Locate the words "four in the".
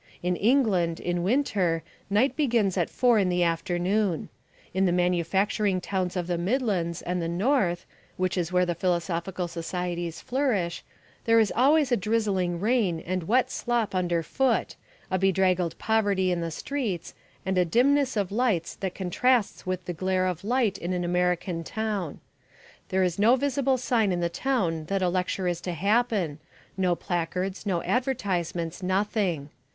2.89-3.43